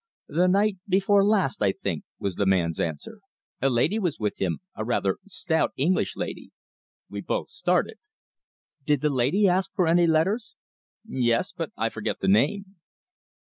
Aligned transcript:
"The 0.29 0.47
night 0.47 0.79
before 0.89 1.23
last, 1.23 1.61
I 1.61 1.73
think," 1.73 2.05
was 2.17 2.33
the 2.33 2.47
man's 2.47 2.79
answer. 2.79 3.19
"A 3.61 3.69
lady 3.69 3.99
was 3.99 4.17
with 4.17 4.41
him 4.41 4.57
a 4.73 4.83
rather 4.83 5.19
stout 5.27 5.73
English 5.77 6.15
lady." 6.15 6.49
We 7.07 7.21
both 7.21 7.49
started. 7.49 7.99
"Did 8.83 9.01
the 9.01 9.11
lady 9.11 9.47
ask 9.47 9.71
for 9.75 9.85
any 9.85 10.07
letters?" 10.07 10.55
"Yes. 11.07 11.51
But 11.51 11.69
I 11.77 11.89
forget 11.89 12.19
the 12.19 12.27
name." 12.27 12.77